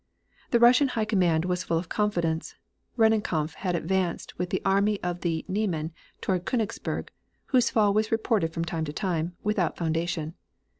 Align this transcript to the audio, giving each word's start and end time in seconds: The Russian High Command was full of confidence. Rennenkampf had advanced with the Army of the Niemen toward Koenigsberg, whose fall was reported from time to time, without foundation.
The 0.49 0.57
Russian 0.57 0.87
High 0.87 1.05
Command 1.05 1.45
was 1.45 1.63
full 1.63 1.77
of 1.77 1.87
confidence. 1.87 2.55
Rennenkampf 2.97 3.53
had 3.53 3.75
advanced 3.75 4.35
with 4.39 4.49
the 4.49 4.59
Army 4.65 4.99
of 5.03 5.21
the 5.21 5.45
Niemen 5.47 5.91
toward 6.21 6.43
Koenigsberg, 6.45 7.09
whose 7.53 7.69
fall 7.69 7.93
was 7.93 8.11
reported 8.11 8.51
from 8.51 8.65
time 8.65 8.85
to 8.85 8.93
time, 8.93 9.35
without 9.43 9.77
foundation. 9.77 10.33